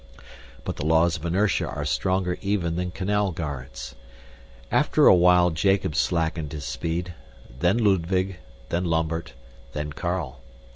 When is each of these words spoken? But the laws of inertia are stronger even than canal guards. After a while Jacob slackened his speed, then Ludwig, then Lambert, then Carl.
But 0.63 0.77
the 0.77 0.83
laws 0.87 1.15
of 1.15 1.25
inertia 1.27 1.67
are 1.67 1.85
stronger 1.85 2.39
even 2.41 2.75
than 2.75 2.89
canal 2.89 3.31
guards. 3.31 3.93
After 4.71 5.05
a 5.05 5.13
while 5.13 5.51
Jacob 5.51 5.95
slackened 5.95 6.53
his 6.53 6.65
speed, 6.65 7.13
then 7.59 7.77
Ludwig, 7.77 8.37
then 8.69 8.83
Lambert, 8.85 9.33
then 9.73 9.93
Carl. 9.93 10.39